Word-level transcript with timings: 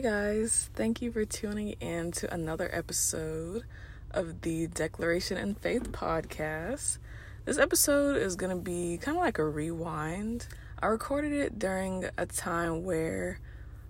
Hey 0.00 0.08
guys, 0.08 0.70
thank 0.72 1.02
you 1.02 1.12
for 1.12 1.26
tuning 1.26 1.72
in 1.72 2.10
to 2.12 2.32
another 2.32 2.70
episode 2.72 3.64
of 4.10 4.40
the 4.40 4.66
Declaration 4.66 5.36
in 5.36 5.56
Faith 5.56 5.92
podcast. 5.92 6.96
This 7.44 7.58
episode 7.58 8.16
is 8.16 8.34
going 8.34 8.48
to 8.48 8.62
be 8.62 8.96
kind 8.96 9.18
of 9.18 9.22
like 9.22 9.36
a 9.36 9.44
rewind. 9.44 10.46
I 10.82 10.86
recorded 10.86 11.32
it 11.32 11.58
during 11.58 12.06
a 12.16 12.24
time 12.24 12.82
where 12.82 13.40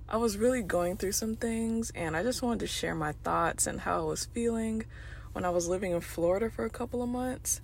I 0.08 0.16
was 0.16 0.36
really 0.36 0.62
going 0.62 0.96
through 0.96 1.12
some 1.12 1.36
things, 1.36 1.92
and 1.94 2.16
I 2.16 2.24
just 2.24 2.42
wanted 2.42 2.58
to 2.58 2.66
share 2.66 2.96
my 2.96 3.12
thoughts 3.12 3.68
and 3.68 3.78
how 3.78 4.00
I 4.00 4.04
was 4.04 4.24
feeling 4.24 4.86
when 5.30 5.44
I 5.44 5.50
was 5.50 5.68
living 5.68 5.92
in 5.92 6.00
Florida 6.00 6.50
for 6.50 6.64
a 6.64 6.70
couple 6.70 7.04
of 7.04 7.08
months. 7.08 7.60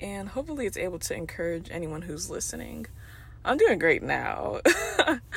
And 0.00 0.28
hopefully, 0.28 0.66
it's 0.66 0.76
able 0.76 1.00
to 1.00 1.16
encourage 1.16 1.68
anyone 1.68 2.02
who's 2.02 2.30
listening. 2.30 2.86
I'm 3.44 3.56
doing 3.56 3.80
great 3.80 4.04
now. 4.04 4.60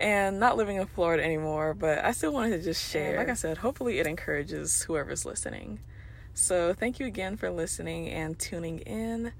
and 0.00 0.38
not 0.38 0.56
living 0.56 0.76
in 0.76 0.86
Florida 0.86 1.24
anymore, 1.24 1.74
but 1.74 2.04
I 2.04 2.12
still 2.12 2.32
wanted 2.32 2.58
to 2.58 2.62
just 2.62 2.90
share. 2.90 3.16
Like 3.16 3.28
I 3.28 3.34
said, 3.34 3.58
hopefully 3.58 3.98
it 3.98 4.06
encourages 4.06 4.82
whoever's 4.82 5.24
listening. 5.24 5.80
So 6.34 6.72
thank 6.72 7.00
you 7.00 7.06
again 7.06 7.36
for 7.36 7.50
listening 7.50 8.08
and 8.08 8.38
tuning 8.38 8.78
in. 8.80 9.32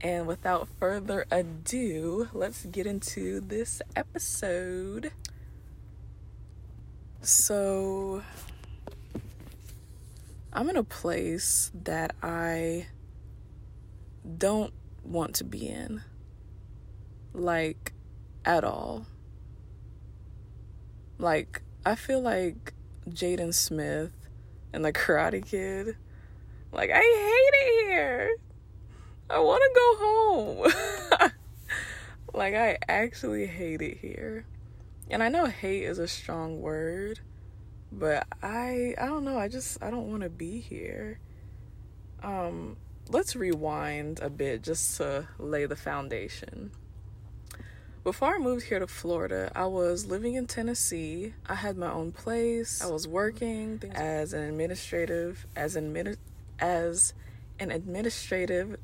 And 0.00 0.26
without 0.26 0.66
further 0.78 1.26
ado, 1.30 2.28
let's 2.32 2.64
get 2.64 2.86
into 2.86 3.40
this 3.40 3.82
episode. 3.94 5.12
So, 7.20 8.22
I'm 10.54 10.70
in 10.70 10.76
a 10.76 10.82
place 10.82 11.70
that 11.84 12.14
I 12.22 12.86
don't 14.38 14.72
want 15.04 15.34
to 15.36 15.44
be 15.44 15.68
in. 15.68 16.02
Like, 17.34 17.92
at 18.44 18.64
all. 18.64 19.04
Like, 21.20 21.60
I 21.84 21.96
feel 21.96 22.20
like 22.22 22.72
Jaden 23.06 23.52
Smith 23.52 24.10
and 24.72 24.82
the 24.82 24.92
Karate 24.92 25.44
Kid. 25.46 25.96
Like, 26.72 26.90
I 26.90 26.98
hate 26.98 27.02
it 27.02 27.88
here. 27.88 28.36
I 29.28 29.38
want 29.40 29.62
to 29.62 29.70
go 29.74 31.20
home. 31.20 31.30
like, 32.34 32.54
I 32.54 32.78
actually 32.88 33.46
hate 33.46 33.82
it 33.82 33.98
here. 33.98 34.46
And 35.10 35.22
I 35.22 35.28
know 35.28 35.44
hate 35.44 35.82
is 35.82 35.98
a 35.98 36.08
strong 36.08 36.62
word, 36.62 37.20
but 37.90 38.26
I 38.42 38.94
I 38.96 39.06
don't 39.06 39.24
know, 39.24 39.36
I 39.36 39.48
just 39.48 39.82
I 39.82 39.90
don't 39.90 40.08
want 40.08 40.22
to 40.22 40.30
be 40.30 40.60
here. 40.60 41.18
Um 42.22 42.76
let's 43.08 43.34
rewind 43.34 44.20
a 44.20 44.30
bit 44.30 44.62
just 44.62 44.96
to 44.98 45.26
lay 45.38 45.66
the 45.66 45.74
foundation. 45.74 46.70
Before 48.02 48.34
I 48.34 48.38
moved 48.38 48.64
here 48.64 48.78
to 48.78 48.86
Florida, 48.86 49.52
I 49.54 49.66
was 49.66 50.06
living 50.06 50.32
in 50.32 50.46
Tennessee. 50.46 51.34
I 51.46 51.54
had 51.54 51.76
my 51.76 51.92
own 51.92 52.12
place. 52.12 52.80
I 52.82 52.86
was 52.86 53.06
working 53.06 53.82
as 53.94 54.32
an 54.32 54.42
administrative, 54.42 55.46
as 55.54 55.76
an 55.76 55.92
admin, 55.92 56.16
as 56.58 57.12
an 57.58 57.70
administrative, 57.70 58.78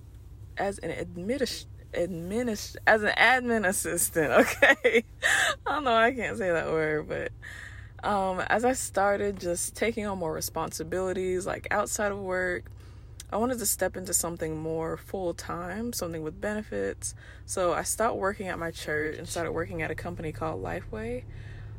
as 0.58 0.78
an 0.80 0.90
administ, 0.90 1.64
administ, 1.94 2.76
as 2.86 3.02
an 3.02 3.12
admin 3.16 3.66
assistant. 3.66 4.32
Okay, 4.62 5.04
I 5.66 5.72
don't 5.72 5.84
know. 5.84 5.94
I 5.94 6.12
can't 6.12 6.36
say 6.36 6.50
that 6.50 6.66
word, 6.66 7.08
but 7.08 7.32
um, 8.06 8.40
as 8.40 8.66
I 8.66 8.74
started 8.74 9.40
just 9.40 9.74
taking 9.74 10.04
on 10.04 10.18
more 10.18 10.32
responsibilities, 10.34 11.46
like 11.46 11.68
outside 11.70 12.12
of 12.12 12.18
work, 12.18 12.70
I 13.30 13.38
wanted 13.38 13.58
to 13.58 13.66
step 13.66 13.96
into 13.96 14.14
something 14.14 14.56
more 14.56 14.96
full 14.96 15.34
time, 15.34 15.92
something 15.92 16.22
with 16.22 16.40
benefits. 16.40 17.14
So 17.44 17.72
I 17.72 17.82
stopped 17.82 18.16
working 18.16 18.46
at 18.46 18.58
my 18.58 18.70
church 18.70 19.18
and 19.18 19.28
started 19.28 19.52
working 19.52 19.82
at 19.82 19.90
a 19.90 19.96
company 19.96 20.30
called 20.30 20.62
Lifeway. 20.62 21.24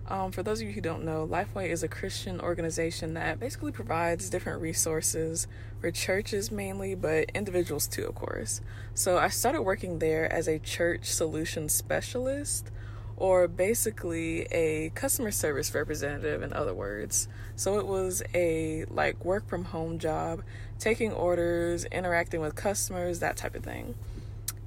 Um, 0.09 0.31
for 0.31 0.41
those 0.41 0.61
of 0.61 0.67
you 0.67 0.73
who 0.73 0.81
don't 0.81 1.03
know, 1.03 1.27
Lifeway 1.27 1.69
is 1.69 1.83
a 1.83 1.87
Christian 1.87 2.39
organization 2.39 3.13
that 3.15 3.39
basically 3.39 3.73
provides 3.73 4.29
different 4.29 4.61
resources 4.61 5.47
for 5.81 5.91
churches 5.91 6.49
mainly, 6.49 6.95
but 6.95 7.29
individuals 7.33 7.87
too, 7.87 8.05
of 8.05 8.15
course. 8.15 8.61
So 8.93 9.17
I 9.17 9.27
started 9.29 9.63
working 9.63 9.99
there 9.99 10.31
as 10.31 10.47
a 10.47 10.59
church 10.59 11.05
solution 11.05 11.67
specialist 11.67 12.71
or 13.17 13.47
basically 13.47 14.43
a 14.51 14.91
customer 14.93 15.31
service 15.31 15.73
representative 15.73 16.43
in 16.43 16.53
other 16.53 16.73
words. 16.73 17.27
So 17.55 17.79
it 17.79 17.87
was 17.87 18.21
a 18.33 18.85
like 18.85 19.25
work 19.25 19.49
from 19.49 19.65
home 19.65 19.97
job, 19.97 20.43
taking 20.77 21.11
orders, 21.11 21.83
interacting 21.85 22.39
with 22.41 22.55
customers, 22.55 23.19
that 23.19 23.35
type 23.35 23.55
of 23.55 23.63
thing. 23.63 23.95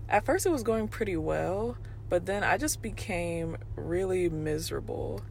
At 0.09 0.25
first 0.25 0.45
it 0.45 0.51
was 0.51 0.65
going 0.65 0.89
pretty 0.89 1.17
well, 1.17 1.77
but 2.09 2.27
then 2.27 2.43
I 2.43 2.59
just 2.59 2.83
became 2.83 3.57
really 3.77 4.29
miserable. 4.29 5.23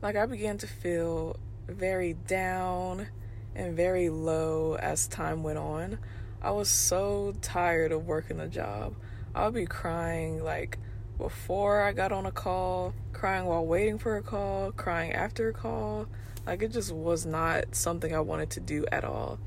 Like 0.00 0.14
I 0.14 0.24
began 0.26 0.56
to 0.58 0.68
feel 0.68 1.36
very 1.66 2.12
down 2.12 3.08
and 3.56 3.74
very 3.76 4.08
low 4.08 4.76
as 4.76 5.08
time 5.08 5.42
went 5.42 5.58
on. 5.58 5.98
I 6.40 6.52
was 6.52 6.68
so 6.68 7.34
tired 7.42 7.90
of 7.90 8.06
working 8.06 8.36
the 8.36 8.46
job. 8.46 8.94
I 9.34 9.46
would 9.46 9.54
be 9.54 9.66
crying 9.66 10.44
like 10.44 10.78
before 11.18 11.82
I 11.82 11.92
got 11.92 12.12
on 12.12 12.26
a 12.26 12.32
call, 12.32 12.94
crying 13.12 13.46
while 13.46 13.64
waiting 13.64 13.98
for 13.98 14.16
a 14.16 14.22
call, 14.22 14.72
crying 14.72 15.12
after 15.12 15.48
a 15.48 15.52
call. 15.52 16.06
Like 16.46 16.62
it 16.62 16.72
just 16.72 16.92
was 16.92 17.26
not 17.26 17.74
something 17.74 18.14
I 18.14 18.20
wanted 18.20 18.50
to 18.50 18.60
do 18.60 18.86
at 18.92 19.04
all. 19.04 19.38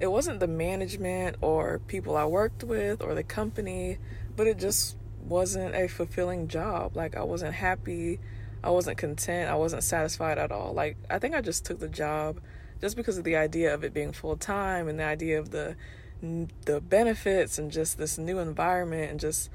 It 0.00 0.06
wasn't 0.06 0.40
the 0.40 0.46
management 0.46 1.36
or 1.40 1.80
people 1.88 2.16
I 2.16 2.24
worked 2.24 2.62
with 2.62 3.02
or 3.02 3.14
the 3.14 3.24
company, 3.24 3.98
but 4.36 4.46
it 4.46 4.58
just 4.58 4.96
wasn't 5.26 5.74
a 5.74 5.88
fulfilling 5.88 6.48
job. 6.48 6.96
Like 6.96 7.16
I 7.16 7.24
wasn't 7.24 7.54
happy, 7.54 8.20
I 8.62 8.70
wasn't 8.70 8.96
content, 8.96 9.50
I 9.50 9.56
wasn't 9.56 9.82
satisfied 9.82 10.38
at 10.38 10.52
all. 10.52 10.72
Like 10.72 10.96
I 11.10 11.18
think 11.18 11.34
I 11.34 11.40
just 11.40 11.64
took 11.64 11.80
the 11.80 11.88
job 11.88 12.40
just 12.80 12.96
because 12.96 13.18
of 13.18 13.24
the 13.24 13.36
idea 13.36 13.74
of 13.74 13.82
it 13.82 13.92
being 13.92 14.12
full 14.12 14.36
time 14.36 14.88
and 14.88 15.00
the 15.00 15.04
idea 15.04 15.38
of 15.38 15.50
the 15.50 15.76
the 16.20 16.80
benefits 16.80 17.58
and 17.58 17.70
just 17.70 17.98
this 17.98 18.18
new 18.18 18.38
environment 18.38 19.10
and 19.10 19.20
just 19.20 19.50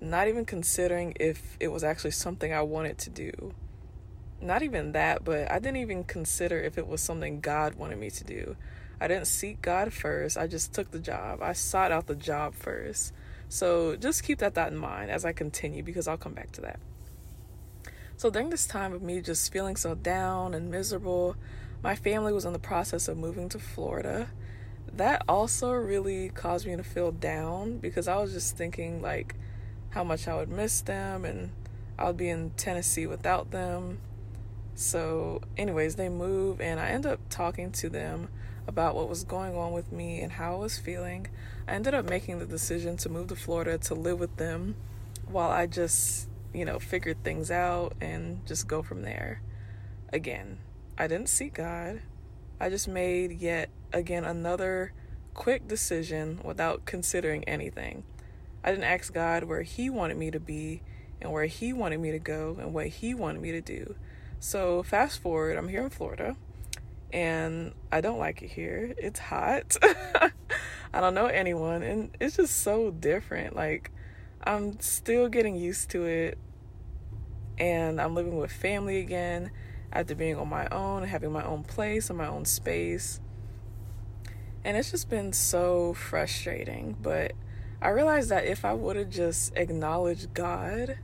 not 0.00 0.28
even 0.28 0.44
considering 0.44 1.14
if 1.18 1.56
it 1.60 1.68
was 1.68 1.84
actually 1.84 2.12
something 2.12 2.52
I 2.52 2.62
wanted 2.62 2.98
to 2.98 3.10
do. 3.10 3.54
Not 4.40 4.62
even 4.62 4.92
that, 4.92 5.24
but 5.24 5.50
I 5.50 5.58
didn't 5.58 5.78
even 5.78 6.04
consider 6.04 6.60
if 6.60 6.78
it 6.78 6.86
was 6.86 7.00
something 7.00 7.40
God 7.40 7.74
wanted 7.74 7.98
me 7.98 8.10
to 8.10 8.24
do. 8.24 8.56
I 9.00 9.08
didn't 9.08 9.26
seek 9.26 9.62
God 9.62 9.92
first. 9.92 10.36
I 10.36 10.46
just 10.46 10.72
took 10.72 10.90
the 10.90 10.98
job. 10.98 11.42
I 11.42 11.52
sought 11.52 11.92
out 11.92 12.06
the 12.06 12.14
job 12.14 12.54
first. 12.54 13.12
So 13.48 13.96
just 13.96 14.22
keep 14.22 14.38
that 14.38 14.54
thought 14.54 14.72
in 14.72 14.78
mind 14.78 15.10
as 15.10 15.24
I 15.24 15.32
continue 15.32 15.82
because 15.82 16.06
I'll 16.06 16.16
come 16.16 16.34
back 16.34 16.52
to 16.52 16.60
that. 16.62 16.78
So 18.16 18.30
during 18.30 18.50
this 18.50 18.66
time 18.66 18.92
of 18.92 19.02
me 19.02 19.20
just 19.20 19.52
feeling 19.52 19.76
so 19.76 19.94
down 19.94 20.54
and 20.54 20.70
miserable, 20.70 21.36
my 21.82 21.94
family 21.94 22.32
was 22.32 22.44
in 22.44 22.52
the 22.52 22.58
process 22.58 23.06
of 23.08 23.16
moving 23.16 23.48
to 23.50 23.58
Florida. 23.58 24.28
That 24.92 25.22
also 25.28 25.72
really 25.72 26.30
caused 26.30 26.66
me 26.66 26.76
to 26.76 26.82
feel 26.82 27.12
down 27.12 27.78
because 27.78 28.08
I 28.08 28.16
was 28.16 28.32
just 28.32 28.56
thinking 28.56 29.00
like 29.00 29.36
how 29.98 30.04
much 30.04 30.28
I 30.28 30.36
would 30.36 30.48
miss 30.48 30.80
them 30.80 31.24
and 31.24 31.50
I 31.98 32.06
would 32.06 32.16
be 32.16 32.28
in 32.28 32.50
Tennessee 32.50 33.08
without 33.08 33.50
them. 33.50 33.98
So, 34.76 35.40
anyways, 35.56 35.96
they 35.96 36.08
move 36.08 36.60
and 36.60 36.78
I 36.78 36.90
end 36.90 37.04
up 37.04 37.18
talking 37.30 37.72
to 37.72 37.88
them 37.88 38.28
about 38.68 38.94
what 38.94 39.08
was 39.08 39.24
going 39.24 39.56
on 39.56 39.72
with 39.72 39.90
me 39.90 40.20
and 40.20 40.30
how 40.30 40.54
I 40.54 40.58
was 40.60 40.78
feeling. 40.78 41.26
I 41.66 41.72
ended 41.72 41.94
up 41.94 42.08
making 42.08 42.38
the 42.38 42.46
decision 42.46 42.96
to 42.98 43.08
move 43.08 43.26
to 43.26 43.34
Florida 43.34 43.76
to 43.76 43.94
live 43.96 44.20
with 44.20 44.36
them 44.36 44.76
while 45.26 45.50
I 45.50 45.66
just, 45.66 46.28
you 46.54 46.64
know, 46.64 46.78
figured 46.78 47.24
things 47.24 47.50
out 47.50 47.94
and 48.00 48.46
just 48.46 48.68
go 48.68 48.84
from 48.84 49.02
there. 49.02 49.42
Again, 50.12 50.58
I 50.96 51.08
didn't 51.08 51.28
seek 51.28 51.54
God. 51.54 52.02
I 52.60 52.70
just 52.70 52.86
made 52.86 53.32
yet 53.32 53.68
again 53.92 54.24
another 54.24 54.92
quick 55.34 55.66
decision 55.66 56.38
without 56.44 56.84
considering 56.84 57.42
anything. 57.48 58.04
I 58.64 58.70
didn't 58.70 58.84
ask 58.84 59.12
God 59.12 59.44
where 59.44 59.62
He 59.62 59.90
wanted 59.90 60.16
me 60.16 60.30
to 60.30 60.40
be 60.40 60.82
and 61.20 61.32
where 61.32 61.46
He 61.46 61.72
wanted 61.72 62.00
me 62.00 62.10
to 62.12 62.18
go 62.18 62.56
and 62.60 62.74
what 62.74 62.86
He 62.88 63.14
wanted 63.14 63.42
me 63.42 63.52
to 63.52 63.60
do. 63.60 63.94
So, 64.40 64.82
fast 64.82 65.20
forward, 65.20 65.56
I'm 65.56 65.68
here 65.68 65.82
in 65.82 65.90
Florida 65.90 66.36
and 67.12 67.72
I 67.90 68.00
don't 68.00 68.18
like 68.18 68.42
it 68.42 68.50
here. 68.50 68.94
It's 68.98 69.18
hot. 69.18 69.76
I 70.92 71.00
don't 71.00 71.14
know 71.14 71.26
anyone, 71.26 71.82
and 71.82 72.10
it's 72.20 72.36
just 72.36 72.58
so 72.58 72.90
different. 72.90 73.54
Like, 73.56 73.90
I'm 74.42 74.80
still 74.80 75.28
getting 75.28 75.56
used 75.56 75.90
to 75.90 76.04
it, 76.04 76.38
and 77.58 78.00
I'm 78.00 78.14
living 78.14 78.36
with 78.36 78.52
family 78.52 78.98
again 79.00 79.50
after 79.92 80.14
being 80.14 80.36
on 80.36 80.48
my 80.48 80.66
own, 80.68 81.02
and 81.02 81.10
having 81.10 81.32
my 81.32 81.44
own 81.44 81.64
place 81.64 82.10
and 82.10 82.18
my 82.18 82.26
own 82.26 82.44
space. 82.44 83.20
And 84.64 84.76
it's 84.76 84.90
just 84.90 85.08
been 85.08 85.32
so 85.32 85.94
frustrating, 85.94 86.96
but 87.00 87.32
I 87.80 87.90
realized 87.90 88.30
that 88.30 88.44
if 88.44 88.64
I 88.64 88.72
would 88.72 88.96
have 88.96 89.10
just 89.10 89.56
acknowledged 89.56 90.34
God, 90.34 90.98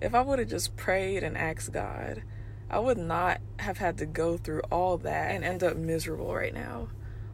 if 0.00 0.14
I 0.14 0.20
would 0.20 0.38
have 0.38 0.48
just 0.48 0.76
prayed 0.76 1.24
and 1.24 1.36
asked 1.36 1.72
God, 1.72 2.22
I 2.70 2.78
would 2.78 2.96
not 2.96 3.40
have 3.58 3.78
had 3.78 3.98
to 3.98 4.06
go 4.06 4.36
through 4.36 4.62
all 4.70 4.98
that 4.98 5.32
and 5.32 5.44
end 5.44 5.64
up 5.64 5.76
miserable 5.76 6.32
right 6.32 6.54
now. 6.54 6.88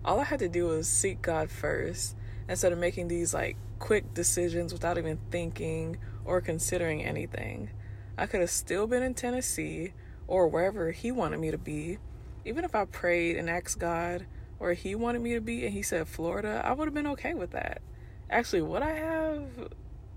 All 0.07 0.21
I 0.21 0.25
had 0.25 0.39
to 0.39 0.49
do 0.49 0.69
was 0.69 0.89
seek 0.89 1.21
God 1.21 1.51
first 1.51 2.17
instead 2.49 2.73
of 2.73 2.79
making 2.79 3.09
these 3.09 3.35
like 3.35 3.59
quick 3.79 4.15
decisions 4.15 4.73
without 4.73 4.97
even 4.97 5.19
thinking 5.31 5.99
or 6.25 6.41
considering 6.41 7.05
anything. 7.05 7.69
I 8.17 8.25
could 8.25 8.41
have 8.41 8.51
still 8.51 8.87
been 8.87 9.03
in 9.03 9.13
Tennessee 9.13 9.93
or 10.27 10.49
wherever 10.49 10.93
He 10.93 11.13
wanted 11.13 11.41
me 11.41 11.51
to 11.51 11.59
be, 11.59 11.99
even 12.47 12.65
if 12.65 12.75
I 12.75 12.87
prayed 12.87 13.37
and 13.37 13.51
asked 13.51 13.79
God 13.79 14.25
where 14.57 14.73
He 14.73 14.95
wanted 14.95 15.21
me 15.21 15.35
to 15.35 15.43
be 15.43 15.67
and 15.67 15.75
He 15.75 15.83
said 15.83 16.09
Florida, 16.09 16.63
I 16.65 16.73
would 16.73 16.87
have 16.87 16.95
been 16.95 17.07
okay 17.09 17.35
with 17.35 17.51
that. 17.51 17.83
Actually, 18.31 18.63
what 18.63 18.83
I 18.83 18.93
have? 18.93 19.47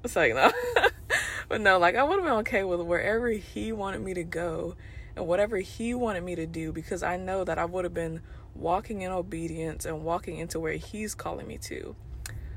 It's 0.03 0.15
like, 0.15 0.35
no. 0.35 0.51
but 1.49 1.61
no, 1.61 1.79
like, 1.79 1.95
I 1.95 2.03
would 2.03 2.15
have 2.15 2.23
been 2.23 2.33
okay 2.39 2.63
with 2.63 2.81
wherever 2.81 3.29
He 3.29 3.71
wanted 3.71 4.01
me 4.01 4.13
to 4.13 4.23
go 4.23 4.75
and 5.15 5.27
whatever 5.27 5.57
He 5.57 5.93
wanted 5.93 6.23
me 6.23 6.35
to 6.35 6.45
do 6.45 6.71
because 6.71 7.03
I 7.03 7.17
know 7.17 7.43
that 7.43 7.57
I 7.57 7.65
would 7.65 7.85
have 7.85 7.93
been 7.93 8.21
walking 8.53 9.01
in 9.01 9.11
obedience 9.11 9.85
and 9.85 10.03
walking 10.03 10.37
into 10.37 10.59
where 10.59 10.73
He's 10.73 11.15
calling 11.15 11.47
me 11.47 11.57
to. 11.59 11.95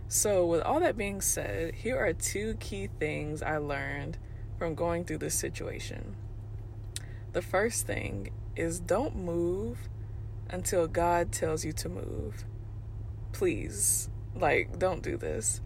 So, 0.08 0.46
with 0.46 0.62
all 0.62 0.80
that 0.80 0.96
being 0.96 1.20
said, 1.20 1.74
here 1.74 1.98
are 1.98 2.12
two 2.12 2.54
key 2.60 2.88
things 2.98 3.42
I 3.42 3.58
learned 3.58 4.18
from 4.58 4.74
going 4.74 5.04
through 5.04 5.18
this 5.18 5.34
situation. 5.34 6.16
The 7.32 7.42
first 7.42 7.86
thing 7.86 8.30
is 8.54 8.80
don't 8.80 9.16
move 9.16 9.88
until 10.50 10.86
God 10.86 11.32
tells 11.32 11.64
you 11.64 11.72
to 11.72 11.88
move. 11.88 12.44
Please, 13.32 14.08
like, 14.34 14.78
don't 14.78 15.02
do 15.02 15.16
this. 15.16 15.60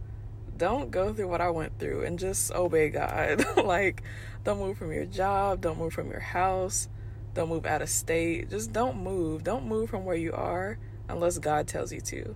Don't 0.57 0.91
go 0.91 1.13
through 1.13 1.29
what 1.29 1.41
I 1.41 1.49
went 1.49 1.79
through 1.79 2.03
and 2.03 2.19
just 2.19 2.51
obey 2.51 2.89
God. 2.89 3.45
like, 3.63 4.03
don't 4.43 4.59
move 4.59 4.77
from 4.77 4.91
your 4.91 5.05
job, 5.05 5.61
don't 5.61 5.77
move 5.77 5.93
from 5.93 6.09
your 6.09 6.19
house, 6.19 6.89
don't 7.33 7.49
move 7.49 7.65
out 7.65 7.81
of 7.81 7.89
state. 7.89 8.49
Just 8.49 8.73
don't 8.73 8.97
move. 8.97 9.43
Don't 9.43 9.65
move 9.65 9.89
from 9.89 10.05
where 10.05 10.15
you 10.15 10.33
are 10.33 10.77
unless 11.07 11.37
God 11.37 11.67
tells 11.67 11.91
you 11.91 12.01
to. 12.01 12.35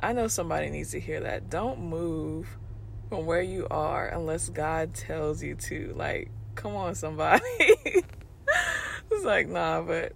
I 0.00 0.12
know 0.12 0.28
somebody 0.28 0.70
needs 0.70 0.92
to 0.92 1.00
hear 1.00 1.20
that. 1.20 1.50
Don't 1.50 1.80
move 1.80 2.56
from 3.08 3.26
where 3.26 3.42
you 3.42 3.66
are 3.70 4.08
unless 4.08 4.48
God 4.48 4.94
tells 4.94 5.42
you 5.42 5.54
to. 5.54 5.94
Like, 5.96 6.30
come 6.54 6.74
on, 6.74 6.94
somebody. 6.94 7.44
it's 7.58 9.24
like, 9.24 9.48
nah, 9.48 9.82
but 9.82 10.12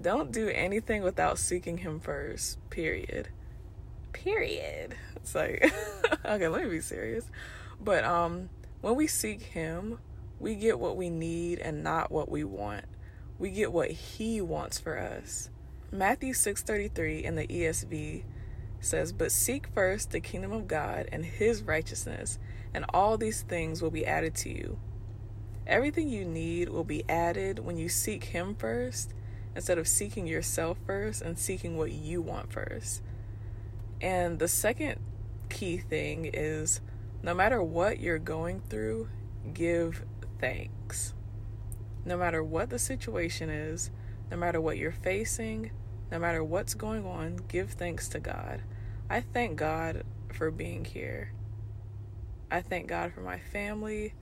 don't 0.00 0.30
do 0.32 0.48
anything 0.48 1.02
without 1.02 1.38
seeking 1.38 1.78
Him 1.78 2.00
first, 2.00 2.58
period. 2.70 3.28
Period. 4.12 4.96
It's 5.16 5.34
like, 5.34 5.72
okay, 6.24 6.48
let 6.48 6.64
me 6.64 6.70
be 6.70 6.80
serious. 6.80 7.24
But 7.80 8.04
um, 8.04 8.48
when 8.80 8.94
we 8.96 9.06
seek 9.06 9.42
Him, 9.42 9.98
we 10.38 10.54
get 10.54 10.78
what 10.78 10.96
we 10.96 11.10
need 11.10 11.58
and 11.58 11.82
not 11.82 12.10
what 12.10 12.30
we 12.30 12.44
want. 12.44 12.84
We 13.38 13.50
get 13.50 13.72
what 13.72 13.90
He 13.90 14.40
wants 14.40 14.78
for 14.78 14.98
us. 14.98 15.50
Matthew 15.90 16.32
6:33 16.32 17.22
in 17.22 17.34
the 17.36 17.46
ESV 17.46 18.24
says, 18.80 19.12
But 19.12 19.32
seek 19.32 19.66
first 19.74 20.10
the 20.10 20.20
kingdom 20.20 20.52
of 20.52 20.66
God 20.66 21.08
and 21.12 21.24
his 21.24 21.62
righteousness, 21.62 22.38
and 22.74 22.84
all 22.92 23.16
these 23.16 23.42
things 23.42 23.82
will 23.82 23.90
be 23.90 24.06
added 24.06 24.34
to 24.36 24.48
you. 24.48 24.78
Everything 25.66 26.08
you 26.08 26.24
need 26.24 26.68
will 26.68 26.84
be 26.84 27.04
added 27.08 27.60
when 27.60 27.76
you 27.76 27.88
seek 27.88 28.24
him 28.24 28.54
first 28.54 29.14
instead 29.54 29.78
of 29.78 29.86
seeking 29.86 30.26
yourself 30.26 30.78
first 30.86 31.22
and 31.22 31.38
seeking 31.38 31.76
what 31.76 31.92
you 31.92 32.20
want 32.20 32.52
first. 32.52 33.02
And 34.02 34.38
the 34.38 34.48
second 34.48 34.98
key 35.48 35.78
thing 35.78 36.28
is 36.34 36.80
no 37.22 37.34
matter 37.34 37.62
what 37.62 38.00
you're 38.00 38.18
going 38.18 38.60
through, 38.68 39.08
give 39.54 40.04
thanks. 40.40 41.14
No 42.04 42.16
matter 42.16 42.42
what 42.42 42.68
the 42.70 42.80
situation 42.80 43.48
is, 43.48 43.92
no 44.30 44.36
matter 44.36 44.60
what 44.60 44.76
you're 44.76 44.90
facing, 44.90 45.70
no 46.10 46.18
matter 46.18 46.42
what's 46.42 46.74
going 46.74 47.06
on, 47.06 47.36
give 47.48 47.70
thanks 47.70 48.08
to 48.08 48.18
God. 48.18 48.62
I 49.08 49.20
thank 49.20 49.56
God 49.56 50.02
for 50.32 50.50
being 50.50 50.84
here. 50.84 51.32
I 52.50 52.60
thank 52.60 52.88
God 52.88 53.12
for 53.12 53.20
my 53.20 53.38
family. 53.38 54.14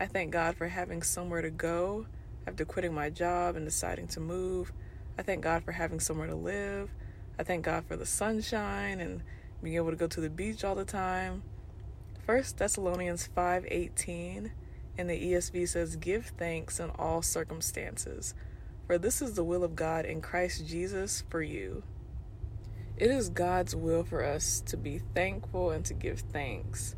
I 0.00 0.06
thank 0.06 0.30
God 0.30 0.54
for 0.54 0.68
having 0.68 1.02
somewhere 1.02 1.42
to 1.42 1.50
go 1.50 2.06
after 2.46 2.64
quitting 2.64 2.94
my 2.94 3.10
job 3.10 3.56
and 3.56 3.66
deciding 3.66 4.06
to 4.08 4.20
move. 4.20 4.72
I 5.18 5.22
thank 5.22 5.42
God 5.42 5.64
for 5.64 5.72
having 5.72 5.98
somewhere 5.98 6.28
to 6.28 6.36
live. 6.36 6.94
I 7.38 7.44
thank 7.44 7.64
God 7.64 7.84
for 7.84 7.96
the 7.96 8.06
sunshine 8.06 9.00
and 9.00 9.22
being 9.62 9.76
able 9.76 9.90
to 9.90 9.96
go 9.96 10.08
to 10.08 10.20
the 10.20 10.30
beach 10.30 10.64
all 10.64 10.74
the 10.74 10.84
time. 10.84 11.42
First 12.26 12.58
Thessalonians 12.58 13.28
5:18 13.28 14.50
in 14.96 15.06
the 15.06 15.14
ESV 15.14 15.64
says, 15.66 15.96
"Give 15.96 16.26
thanks 16.26 16.80
in 16.80 16.90
all 16.90 17.22
circumstances, 17.22 18.34
for 18.86 18.98
this 18.98 19.22
is 19.22 19.34
the 19.34 19.44
will 19.44 19.62
of 19.62 19.76
God 19.76 20.04
in 20.04 20.20
Christ 20.20 20.66
Jesus 20.66 21.22
for 21.28 21.40
you." 21.40 21.84
It 22.96 23.10
is 23.12 23.28
God's 23.28 23.76
will 23.76 24.02
for 24.02 24.24
us 24.24 24.60
to 24.62 24.76
be 24.76 24.98
thankful 24.98 25.70
and 25.70 25.84
to 25.84 25.94
give 25.94 26.20
thanks. 26.20 26.96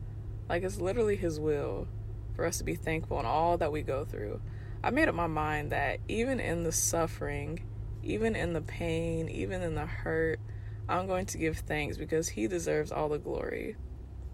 Like 0.49 0.63
it's 0.63 0.81
literally 0.81 1.17
His 1.17 1.39
will 1.39 1.87
for 2.35 2.47
us 2.47 2.57
to 2.59 2.65
be 2.65 2.75
thankful 2.75 3.21
in 3.21 3.27
all 3.27 3.59
that 3.59 3.71
we 3.71 3.83
go 3.83 4.07
through. 4.07 4.41
I 4.83 4.89
made 4.89 5.09
up 5.09 5.15
my 5.15 5.27
mind 5.27 5.71
that 5.73 6.01
even 6.09 6.41
in 6.41 6.63
the 6.63 6.73
suffering, 6.73 7.61
even 8.03 8.35
in 8.35 8.53
the 8.53 8.61
pain, 8.61 9.29
even 9.29 9.63
in 9.63 9.75
the 9.75 9.87
hurt, 9.87 10.41
I'm 10.89 11.07
going 11.07 11.27
to 11.27 11.39
give 11.39 11.59
thanks 11.59 11.97
because 11.97 12.31
He 12.31 12.47
deserves 12.47 12.91
all 12.91 13.09
the 13.09 13.19
glory. 13.19 13.77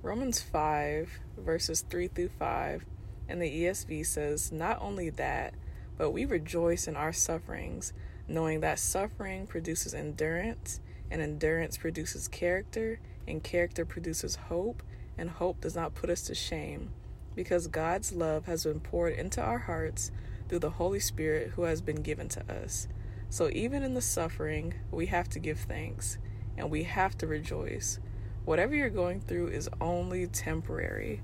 Romans 0.03 0.41
5, 0.41 1.21
verses 1.39 1.85
3 1.91 2.09
through 2.09 2.31
5, 2.39 2.85
and 3.29 3.43
the 3.43 3.65
ESV 3.65 4.07
says, 4.07 4.53
Not 4.53 4.81
only 4.81 5.11
that, 5.11 5.55
but 5.99 6.13
we 6.13 6.25
rejoice 6.25 6.87
in 6.87 6.97
our 6.97 7.13
sufferings, 7.13 7.93
knowing 8.29 8.61
that 8.61 8.79
suffering 8.79 9.47
produces 9.47 9.95
endurance 9.95 10.81
and 11.11 11.21
endurance 11.21 11.77
produces 11.77 12.29
character, 12.29 13.01
and 13.27 13.43
character 13.43 13.85
produces 13.85 14.37
hope, 14.37 14.83
and 15.19 15.31
hope 15.31 15.61
does 15.61 15.75
not 15.75 15.95
put 15.95 16.11
us 16.11 16.23
to 16.23 16.35
shame, 16.35 16.91
because 17.35 17.67
God's 17.67 18.13
love 18.13 18.47
has 18.47 18.65
been 18.65 18.81
poured 18.81 19.15
into 19.15 19.41
our 19.41 19.59
hearts 19.59 20.11
through 20.49 20.61
the 20.61 20.71
Holy 20.71 21.01
Spirit 21.01 21.53
who 21.55 21.63
has 21.63 21.81
been 21.81 22.03
given 22.03 22.29
to 22.29 22.41
us. 22.53 22.89
So 23.29 23.51
even 23.53 23.83
in 23.83 23.95
the 23.95 24.01
suffering, 24.01 24.75
we 24.91 25.07
have 25.07 25.29
to 25.31 25.39
give 25.39 25.61
thanks, 25.61 26.19
and 26.57 26.71
we 26.71 26.85
have 26.85 27.19
to 27.19 27.27
rejoice. 27.27 27.99
Whatever 28.45 28.75
you're 28.75 28.89
going 28.91 29.21
through 29.21 29.49
is 29.49 29.69
only 29.81 30.27
temporary. 30.27 31.23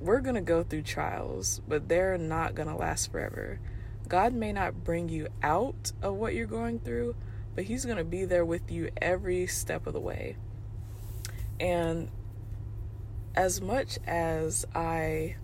We're 0.00 0.20
going 0.20 0.36
to 0.36 0.40
go 0.40 0.62
through 0.62 0.82
trials, 0.82 1.60
but 1.66 1.88
they're 1.88 2.18
not 2.18 2.54
going 2.54 2.68
to 2.68 2.76
last 2.76 3.10
forever. 3.10 3.58
God 4.08 4.32
may 4.32 4.52
not 4.52 4.84
bring 4.84 5.08
you 5.08 5.28
out 5.42 5.92
of 6.02 6.14
what 6.14 6.34
you're 6.34 6.46
going 6.46 6.78
through, 6.80 7.16
but 7.54 7.64
He's 7.64 7.84
going 7.84 7.98
to 7.98 8.04
be 8.04 8.24
there 8.24 8.44
with 8.44 8.70
you 8.70 8.90
every 9.02 9.46
step 9.46 9.86
of 9.86 9.92
the 9.92 10.00
way. 10.00 10.36
And 11.58 12.10
as 13.34 13.60
much 13.60 13.98
as 14.06 14.64
I, 14.74 15.36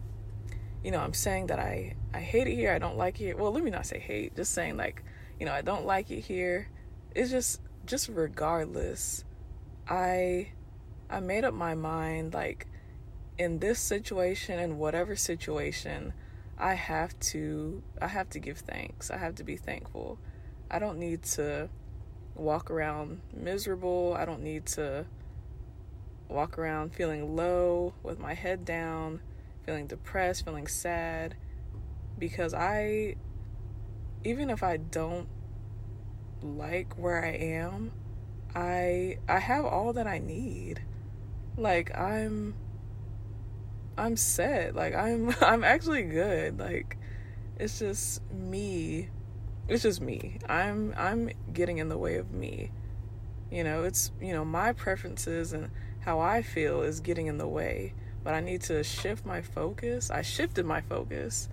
you 0.85 0.91
know, 0.91 1.01
I'm 1.01 1.15
saying 1.15 1.47
that 1.47 1.59
I, 1.59 1.97
I 2.13 2.21
hate 2.21 2.47
it 2.47 2.55
here, 2.55 2.73
I 2.73 2.79
don't 2.79 2.97
like 2.97 3.21
it. 3.21 3.39
Well, 3.39 3.51
let 3.51 3.65
me 3.65 3.71
not 3.71 3.87
say 3.87 3.99
hate, 3.99 4.37
just 4.37 4.53
saying 4.53 4.77
like, 4.77 5.03
you 5.41 5.47
know, 5.47 5.53
I 5.53 5.63
don't 5.63 5.87
like 5.87 6.11
it 6.11 6.21
here. 6.21 6.69
It's 7.15 7.31
just, 7.31 7.61
just 7.87 8.09
regardless, 8.09 9.25
I, 9.89 10.53
I 11.09 11.21
made 11.21 11.45
up 11.45 11.55
my 11.55 11.75
mind 11.75 12.35
like, 12.35 12.69
in 13.39 13.59
this 13.59 13.81
situation 13.81 14.59
and 14.59 14.79
whatever 14.79 15.17
situation, 15.17 16.13
I 16.57 16.75
have 16.75 17.19
to, 17.21 17.83
I 18.01 18.07
have 18.07 18.31
to 18.31 18.39
give 18.39 18.59
thanks. 18.59 19.11
I 19.11 19.17
have 19.17 19.35
to 19.37 19.45
be 19.45 19.57
thankful. 19.57 20.19
I 20.71 20.79
don't 20.79 20.99
need 20.99 21.23
to 21.25 21.69
walk 22.35 22.71
around 22.71 23.21
miserable. 23.33 24.15
I 24.17 24.25
don't 24.25 24.43
need 24.43 24.67
to 24.67 25.07
walk 26.29 26.59
around 26.59 26.95
feeling 26.95 27.35
low 27.37 27.95
with 28.03 28.19
my 28.19 28.35
head 28.35 28.65
down, 28.65 29.21
feeling 29.65 29.87
depressed, 29.87 30.45
feeling 30.45 30.67
sad 30.67 31.37
because 32.19 32.55
I 32.55 33.17
even 34.25 34.51
if 34.51 34.63
I 34.63 34.77
don't 34.79 35.29
like 36.43 36.95
where 36.99 37.25
I 37.25 37.31
am, 37.31 37.93
I 38.55 39.19
I 39.29 39.39
have 39.39 39.65
all 39.65 39.93
that 39.95 40.07
I 40.07 40.19
need. 40.19 40.83
Like 41.57 41.97
I'm 41.99 42.55
I'm 43.97 44.17
set. 44.17 44.75
Like 44.75 44.95
I'm 44.95 45.35
I'm 45.41 45.65
actually 45.65 46.05
good. 46.05 46.59
Like 46.59 46.97
it's 47.59 47.79
just 47.79 48.23
me 48.33 49.09
it's 49.69 49.83
just 49.83 50.01
me. 50.01 50.39
I'm 50.49 50.95
I'm 50.97 51.31
getting 51.53 51.79
in 51.79 51.89
the 51.89 51.97
way 51.97 52.17
of 52.17 52.33
me. 52.33 52.71
You 53.51 53.65
know, 53.65 53.85
it's 53.85 54.13
you 54.21 54.33
know, 54.33 54.45
my 54.45 54.73
preferences 54.73 55.53
and 55.53 55.71
how 56.01 56.21
I 56.21 56.43
feel 56.43 56.83
is 56.83 57.01
getting 57.01 57.27
in 57.27 57.39
the 57.39 57.49
way. 57.49 57.95
But 58.25 58.35
I 58.35 58.41
need 58.41 58.63
to 58.63 58.83
shift 58.83 59.25
my 59.25 59.43
focus. 59.43 60.11
I 60.11 60.23
shifted 60.23 60.67
my 60.67 60.81
focus 60.81 61.49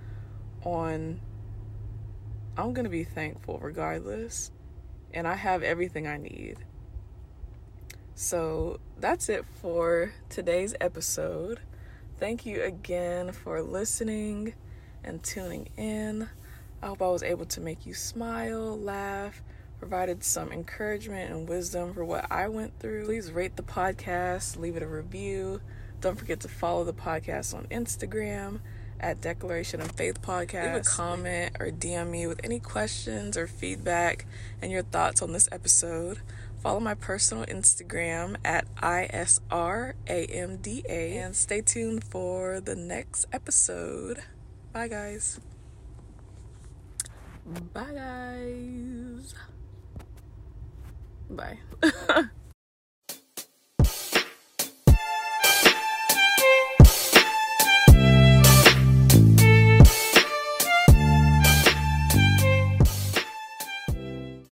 on 0.64 1.20
I'm 2.58 2.74
going 2.74 2.86
to 2.86 2.90
be 2.90 3.04
thankful 3.04 3.60
regardless. 3.60 4.52
And 5.14 5.28
I 5.28 5.36
have 5.36 5.62
everything 5.62 6.08
I 6.08 6.18
need. 6.18 6.58
So 8.16 8.80
that's 8.98 9.30
it 9.30 9.46
for 9.62 10.14
today's 10.30 10.74
episode. 10.80 11.60
Thank 12.20 12.46
you 12.46 12.62
again 12.62 13.32
for 13.32 13.62
listening 13.62 14.54
and 15.04 15.24
tuning 15.24 15.70
in. 15.76 16.30
I 16.82 16.88
hope 16.88 17.02
I 17.02 17.08
was 17.08 17.24
able 17.24 17.46
to 17.46 17.62
make 17.62 17.86
you 17.86 17.94
smile, 17.94 18.80
laugh, 18.80 19.42
provided 19.80 20.24
some 20.24 20.52
encouragement 20.52 21.32
and 21.32 21.50
wisdom 21.50 21.94
for 21.94 22.06
what 22.06 22.32
I 22.32 22.48
went 22.48 22.80
through. 22.80 23.06
Please 23.06 23.32
rate 23.32 23.56
the 23.56 23.64
podcast, 23.64 24.58
leave 24.58 24.76
it 24.76 24.84
a 24.84 24.88
review. 24.88 25.62
Don't 26.02 26.18
forget 26.18 26.40
to 26.42 26.48
follow 26.48 26.84
the 26.84 26.94
podcast 26.94 27.56
on 27.56 27.66
Instagram 27.66 28.60
at 29.00 29.22
Declaration 29.22 29.82
in 29.82 29.88
Faith 29.90 30.22
Podcast. 30.22 30.74
Leave 30.74 30.82
a 30.82 30.90
comment 30.90 31.56
or 31.60 31.68
DM 31.68 32.10
me 32.10 32.28
with 32.28 32.40
any 32.44 32.60
questions 32.60 33.38
or 33.38 33.48
feedback 33.48 34.26
and 34.62 34.72
your 34.72 34.84
thoughts 34.84 35.22
on 35.22 35.32
this 35.32 35.48
episode. 35.52 36.20
Follow 36.62 36.80
my 36.80 36.94
personal 36.94 37.46
Instagram 37.46 38.36
at 38.46 38.66
ISRAMDA 38.76 39.42
and 40.90 41.36
stay 41.36 41.62
tuned 41.62 42.04
for 42.04 42.60
the 42.60 42.76
next 42.76 43.26
episode. 43.34 44.24
Bye, 44.72 44.88
guys. 44.88 45.40
Bye, 47.74 47.94
guys. 47.94 49.34
Bye. 51.30 51.58